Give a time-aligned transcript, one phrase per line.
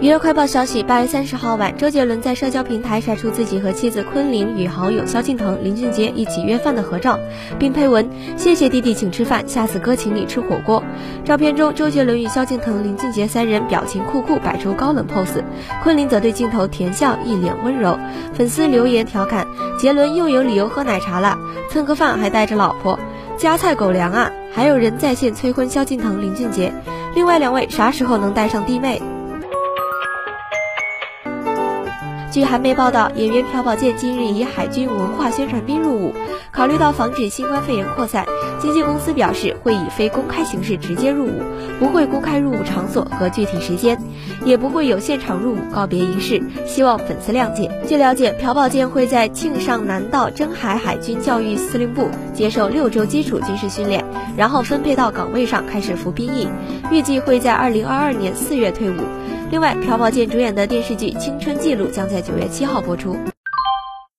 [0.00, 7.18] 娱乐快报消息：八月三十号晚，周杰伦在社交平台晒出自己和妻子昆凌与好友萧敬腾、林俊杰一起约饭的合照，
[7.58, 10.82] 并配文：“谢谢弟弟请吃饭，下次哥请你吃火锅。”
[11.22, 15.44] 照片中，周杰伦与萧敬腾、林俊杰三人表情酷酷，摆出高冷 pose，
[15.82, 17.98] 昆凌则对镜头甜笑，一脸温柔。
[18.32, 19.46] 粉丝留言调侃
[19.78, 21.38] ：“杰伦又有理由喝奶茶了，
[21.68, 22.98] 蹭个饭还带着老婆，
[23.36, 26.72] 夹菜狗粮啊！”还有人在线催婚萧敬腾、林俊杰，
[27.14, 29.02] 另外两位啥时候能带上弟妹？
[32.30, 36.14] 据韩媒报道，演员朴宝剑今日以海军文化宣传兵入伍。
[36.52, 38.24] 考虑到防止新冠肺炎扩散，
[38.60, 41.42] 经纪公司表示会以非公开形式直接入伍，
[41.80, 44.00] 不会公开入伍场所和具体时间，
[44.44, 47.68] 也不会有现场入伍告别仪式，希望粉丝谅解。
[47.88, 54.04] 据了解，朴宝剑会在庆尚南道真海海军教育司令部接受六周基础军事训练，
[54.36, 56.46] 然后分配到岗位上开始服兵役，
[56.92, 58.94] 预计会在二零二二年四月退伍。
[59.52, 63.16] 另外，朴宝剑主演的电视剧《青春记录》将在九月七号播出。